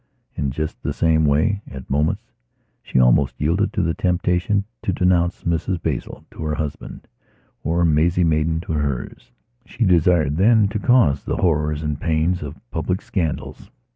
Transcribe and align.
In 0.33 0.49
just 0.49 0.81
the 0.81 0.93
same 0.93 1.27
way, 1.27 1.61
at 1.69 1.87
moments, 1.87 2.31
she 2.81 2.99
almost 2.99 3.39
yielded 3.39 3.71
to 3.73 3.83
the 3.83 3.93
temptation 3.93 4.63
to 4.81 4.91
denounce 4.91 5.43
Mrs 5.43 5.79
Basil 5.79 6.25
to 6.31 6.41
her 6.43 6.55
husband 6.55 7.07
or 7.63 7.85
Maisie 7.85 8.23
Maidan 8.23 8.61
to 8.61 8.73
hers. 8.73 9.29
She 9.63 9.85
desired 9.85 10.37
then 10.37 10.67
to 10.69 10.79
cause 10.79 11.23
the 11.23 11.37
horrors 11.37 11.83
and 11.83 12.01
pains 12.01 12.41
of 12.41 12.59
public 12.71 12.99
scandals. 12.99 13.69